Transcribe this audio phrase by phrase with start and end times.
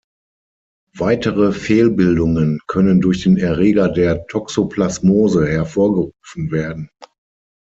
[0.95, 6.89] Weitere Fehlbildungen können durch den Erreger der Toxoplasmose hervorgerufen werden.